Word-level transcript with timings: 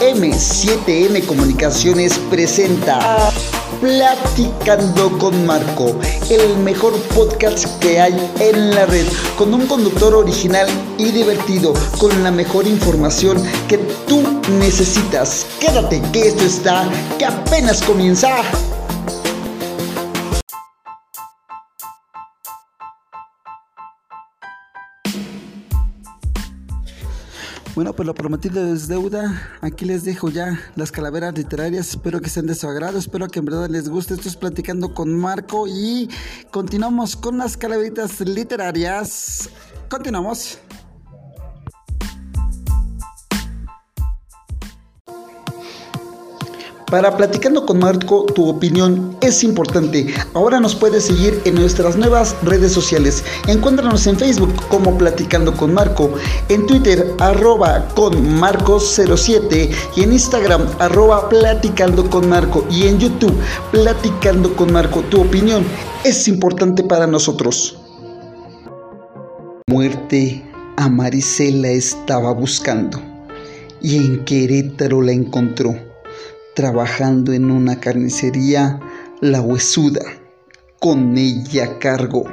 M7M 0.00 1.26
Comunicaciones 1.26 2.18
presenta 2.30 3.30
Platicando 3.82 5.10
con 5.18 5.44
Marco, 5.44 5.94
el 6.30 6.56
mejor 6.58 6.94
podcast 7.14 7.66
que 7.80 8.00
hay 8.00 8.14
en 8.40 8.74
la 8.74 8.86
red, 8.86 9.06
con 9.36 9.52
un 9.52 9.66
conductor 9.66 10.14
original 10.14 10.66
y 10.96 11.10
divertido, 11.10 11.74
con 11.98 12.22
la 12.22 12.30
mejor 12.30 12.66
información 12.66 13.42
que 13.68 13.76
tú 14.08 14.22
necesitas. 14.58 15.46
Quédate 15.60 16.00
que 16.12 16.28
esto 16.28 16.44
está, 16.44 16.88
que 17.18 17.26
apenas 17.26 17.82
comienza. 17.82 18.42
Bueno, 27.80 27.94
pues 27.94 28.06
lo 28.06 28.14
prometido 28.14 28.74
es 28.74 28.88
deuda. 28.88 29.56
Aquí 29.62 29.86
les 29.86 30.04
dejo 30.04 30.28
ya 30.28 30.60
las 30.76 30.92
calaveras 30.92 31.32
literarias. 31.32 31.88
Espero 31.88 32.20
que 32.20 32.28
sean 32.28 32.46
de 32.46 32.54
su 32.54 32.68
agrado. 32.68 32.98
Espero 32.98 33.26
que 33.28 33.38
en 33.38 33.46
verdad 33.46 33.70
les 33.70 33.88
guste. 33.88 34.12
Estoy 34.12 34.32
platicando 34.32 34.92
con 34.92 35.18
Marco 35.18 35.66
y 35.66 36.10
continuamos 36.50 37.16
con 37.16 37.38
las 37.38 37.56
calaveritas 37.56 38.20
literarias. 38.20 39.48
Continuamos. 39.88 40.58
Para 46.90 47.16
Platicando 47.16 47.64
con 47.66 47.78
Marco, 47.78 48.26
tu 48.34 48.48
opinión 48.48 49.16
es 49.20 49.44
importante. 49.44 50.12
Ahora 50.34 50.58
nos 50.58 50.74
puedes 50.74 51.04
seguir 51.04 51.40
en 51.44 51.54
nuestras 51.54 51.96
nuevas 51.96 52.34
redes 52.42 52.72
sociales. 52.72 53.22
Encuéntranos 53.46 54.08
en 54.08 54.18
Facebook 54.18 54.52
como 54.66 54.98
Platicando 54.98 55.56
con 55.56 55.72
Marco, 55.72 56.12
en 56.48 56.66
Twitter 56.66 57.14
arroba 57.20 57.86
con 57.94 58.40
Marcos07 58.40 59.70
y 59.94 60.02
en 60.02 60.12
Instagram 60.12 60.66
arroba 60.80 61.28
Platicando 61.28 62.10
con 62.10 62.28
Marco 62.28 62.66
y 62.68 62.88
en 62.88 62.98
YouTube 62.98 63.36
Platicando 63.70 64.56
con 64.56 64.72
Marco. 64.72 65.02
Tu 65.02 65.20
opinión 65.20 65.64
es 66.02 66.26
importante 66.26 66.82
para 66.82 67.06
nosotros. 67.06 67.78
Muerte 69.68 70.44
a 70.76 70.88
Marisela 70.88 71.68
estaba 71.68 72.32
buscando 72.32 73.00
y 73.80 73.96
en 73.96 74.24
Querétaro 74.24 75.02
la 75.02 75.12
encontró 75.12 75.89
trabajando 76.60 77.32
en 77.32 77.50
una 77.50 77.80
carnicería, 77.80 78.78
la 79.22 79.40
huesuda, 79.40 80.02
con 80.78 81.16
ella 81.16 81.78
cargo. 81.78 82.24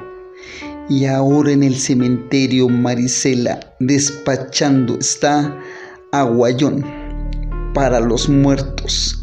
Y 0.90 1.06
ahora 1.06 1.54
en 1.54 1.64
el 1.64 1.78
cementerio 1.78 2.68
Marisela 2.68 3.58
despachando 3.80 5.00
está 5.00 5.58
aguayón 6.12 6.84
para 7.74 8.02
los 8.02 8.28
muertos 8.28 9.22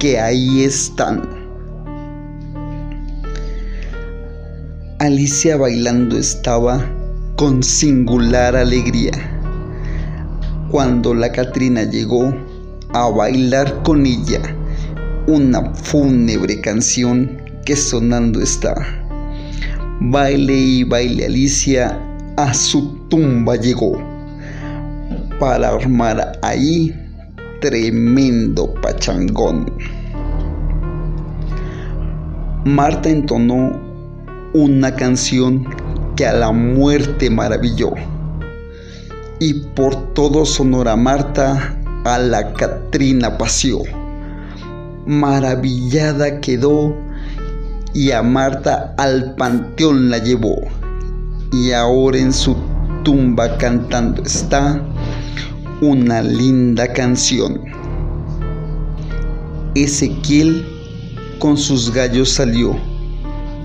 que 0.00 0.18
ahí 0.18 0.62
están. 0.62 1.28
Alicia 4.98 5.58
bailando 5.58 6.16
estaba 6.16 6.90
con 7.36 7.62
singular 7.62 8.56
alegría. 8.56 9.12
Cuando 10.70 11.12
la 11.12 11.32
Catrina 11.32 11.82
llegó, 11.82 12.47
a 12.94 13.08
bailar 13.08 13.82
con 13.82 14.06
ella 14.06 14.40
una 15.26 15.74
fúnebre 15.74 16.60
canción 16.60 17.42
que 17.64 17.76
sonando 17.76 18.40
está. 18.40 18.74
Baile 20.00 20.56
y 20.56 20.84
baile 20.84 21.26
Alicia 21.26 21.98
a 22.36 22.54
su 22.54 22.96
tumba 23.08 23.56
llegó 23.56 24.00
para 25.38 25.68
armar 25.68 26.38
ahí 26.42 26.94
tremendo 27.60 28.72
pachangón. 28.80 29.70
Marta 32.64 33.08
entonó 33.08 33.78
una 34.54 34.94
canción 34.94 35.66
que 36.16 36.26
a 36.26 36.32
la 36.32 36.52
muerte 36.52 37.28
maravilló. 37.28 37.92
Y 39.40 39.54
por 39.54 40.14
todo 40.14 40.44
Sonora 40.44 40.96
Marta 40.96 41.76
la 42.16 42.54
Catrina 42.54 43.36
paseó. 43.36 43.82
Maravillada 45.04 46.40
quedó 46.40 46.96
y 47.92 48.12
a 48.12 48.22
Marta 48.22 48.94
al 48.96 49.34
panteón 49.34 50.08
la 50.08 50.18
llevó. 50.18 50.56
Y 51.52 51.72
ahora 51.72 52.18
en 52.18 52.32
su 52.32 52.56
tumba 53.04 53.58
cantando 53.58 54.22
está 54.22 54.82
una 55.82 56.22
linda 56.22 56.90
canción. 56.92 57.60
Ezequiel 59.74 60.66
con 61.38 61.56
sus 61.58 61.92
gallos 61.92 62.30
salió 62.30 62.74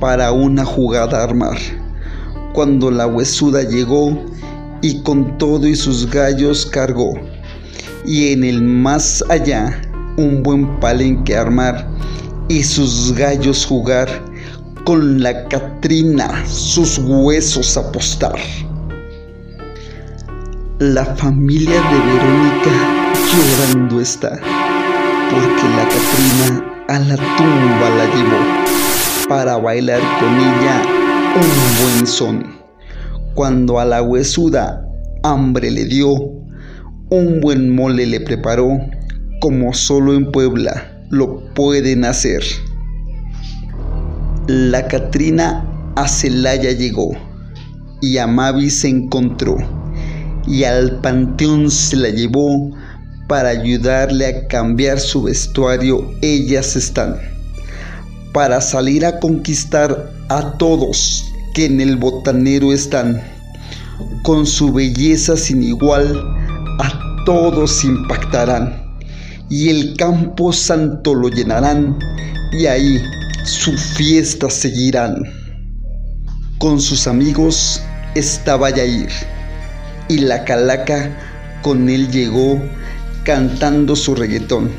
para 0.02 0.32
una 0.34 0.66
jugada 0.66 1.24
armar. 1.24 1.58
Cuando 2.54 2.92
la 2.92 3.08
huesuda 3.08 3.64
llegó 3.64 4.20
y 4.82 5.02
con 5.02 5.38
todo 5.38 5.66
y 5.66 5.76
sus 5.76 6.10
gallos 6.12 6.66
cargó 6.66 7.14
y 8.06 8.34
en 8.34 8.44
el 8.44 8.62
más 8.62 9.24
allá 9.30 9.82
un 10.18 10.44
buen 10.44 10.80
palenque 10.80 11.36
armar 11.36 11.88
y 12.50 12.64
sus 12.64 13.14
gallos 13.14 13.66
jugar 13.66 14.08
con 14.86 15.22
la 15.22 15.48
Catrina 15.48 16.46
sus 16.46 16.98
huesos 17.00 17.78
apostar. 17.78 18.36
La 20.80 21.06
familia 21.16 21.76
de 21.76 22.00
Verónica 22.00 23.14
llorando 23.32 24.02
está, 24.02 24.32
porque 25.30 25.64
la 25.78 25.88
Catrina 25.88 26.74
a 26.90 27.00
la 27.00 27.16
tumba 27.38 27.90
la 27.90 28.06
llevó 28.14 29.28
para 29.30 29.58
bailar 29.58 30.02
con 30.20 30.36
ella 30.36 30.82
un 31.36 31.84
buen 31.84 32.08
son. 32.08 32.64
Cuando 33.34 33.80
a 33.80 33.86
la 33.86 34.02
huesuda 34.02 34.86
hambre 35.24 35.72
le 35.72 35.86
dio, 35.86 36.43
un 37.14 37.42
buen 37.42 37.70
mole 37.70 38.08
le 38.08 38.20
preparó 38.20 38.80
como 39.40 39.72
solo 39.76 40.16
en 40.16 40.32
Puebla 40.32 41.06
lo 41.12 41.54
pueden 41.54 42.06
hacer. 42.06 42.42
La 44.48 44.88
Catrina 44.88 45.64
a 45.96 46.08
Celaya 46.08 46.72
llegó 46.72 47.12
y 48.02 48.18
a 48.18 48.26
Mavi 48.26 48.72
se 48.72 48.88
encontró 48.88 49.58
y 50.48 50.64
al 50.64 51.02
panteón 51.02 51.70
se 51.70 51.98
la 51.98 52.10
llevó 52.10 52.72
para 53.28 53.50
ayudarle 53.50 54.26
a 54.26 54.48
cambiar 54.48 55.00
su 55.00 55.22
vestuario. 55.22 56.10
Ellas 56.24 56.76
están 56.76 57.18
para 58.34 58.60
salir 58.60 59.06
a 59.06 59.20
conquistar 59.20 60.12
a 60.30 60.58
todos 60.58 61.24
que 61.54 61.66
en 61.66 61.80
el 61.80 61.96
botanero 61.96 62.74
están 62.74 63.22
con 64.24 64.48
su 64.48 64.74
belleza 64.74 65.38
sin 65.38 65.62
igual 65.62 66.43
a 66.80 67.24
todos 67.26 67.84
impactarán 67.84 68.98
y 69.50 69.70
el 69.70 69.96
campo 69.98 70.52
santo 70.52 71.14
lo 71.14 71.30
llenarán 71.30 71.98
y 72.52 72.66
ahí 72.66 73.02
su 73.44 73.78
fiesta 73.78 74.50
seguirán. 74.50 75.16
Con 76.58 76.80
sus 76.80 77.08
amigos 77.08 77.82
estaba 78.16 78.70
Yair 78.70 79.10
y 80.08 80.20
la 80.20 80.44
calaca 80.44 81.60
con 81.62 81.90
él 81.90 82.10
llegó 82.12 82.62
cantando 83.24 83.96
su 83.96 84.16
reggaetón, 84.16 84.72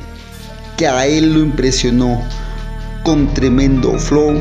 que 0.77 0.87
a 0.87 1.07
él 1.07 1.35
lo 1.35 1.41
impresionó 1.41 2.23
con 3.05 3.33
tremendo 3.35 3.99
flow 3.99 4.41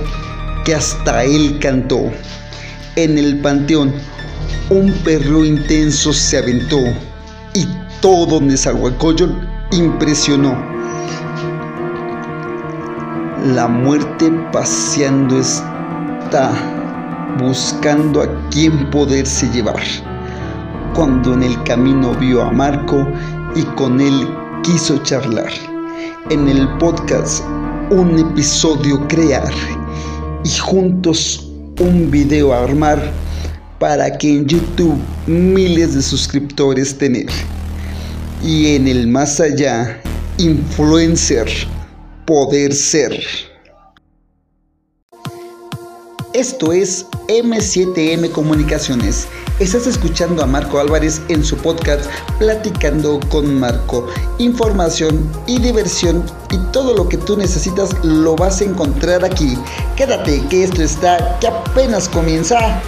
que 0.66 0.74
hasta 0.76 1.24
él 1.24 1.60
cantó. 1.60 2.12
En 2.96 3.18
el 3.18 3.40
panteón 3.42 3.94
un 4.70 4.92
perro 5.04 5.44
intenso 5.44 6.14
se 6.14 6.38
aventó 6.38 6.80
todo 8.04 8.42
Nezahualcóyotl 8.42 9.32
impresionó. 9.72 10.54
La 13.56 13.66
muerte 13.66 14.30
paseando 14.52 15.40
está 15.40 16.52
buscando 17.40 18.24
a 18.24 18.50
quién 18.50 18.90
poderse 18.90 19.50
llevar. 19.52 19.82
Cuando 20.94 21.34
en 21.34 21.44
el 21.44 21.64
camino 21.64 22.14
vio 22.16 22.42
a 22.42 22.52
Marco 22.52 23.08
y 23.56 23.62
con 23.78 24.02
él 24.02 24.28
quiso 24.64 24.98
charlar. 25.04 25.54
En 26.30 26.50
el 26.50 26.68
podcast 26.80 27.42
un 27.90 28.20
episodio 28.20 29.08
crear 29.08 29.54
y 30.44 30.50
juntos 30.58 31.50
un 31.80 32.12
video 32.12 32.52
armar 32.52 33.02
para 33.80 34.18
que 34.18 34.40
en 34.40 34.46
YouTube 34.46 35.00
miles 35.26 35.96
de 35.96 36.02
suscriptores 36.02 36.98
tener. 36.98 37.28
Y 38.44 38.76
en 38.76 38.90
el 38.90 39.08
más 39.08 39.40
allá, 39.40 40.02
influencer, 40.38 41.48
poder 42.26 42.74
ser. 42.74 43.18
Esto 46.34 46.74
es 46.74 47.06
M7M 47.30 48.30
Comunicaciones. 48.32 49.28
Estás 49.60 49.88
escuchando 49.88 50.44
a 50.44 50.46
Marco 50.46 50.78
Álvarez 50.78 51.22
en 51.30 51.42
su 51.46 51.56
podcast 51.56 52.06
Platicando 52.38 53.22
con 53.30 53.60
Marco. 53.62 54.10
Información 54.40 55.26
y 55.48 55.60
diversión 55.60 56.26
y 56.52 56.58
todo 56.74 56.98
lo 56.98 57.08
que 57.08 57.18
tú 57.18 57.38
necesitas 57.38 57.92
lo 58.04 58.36
vas 58.36 58.60
a 58.60 58.66
encontrar 58.66 59.24
aquí. 59.24 59.58
Quédate 59.96 60.46
que 60.50 60.66
esto 60.66 60.84
está 60.84 61.38
que 61.40 61.48
apenas 61.48 62.10
comienza. 62.10 62.82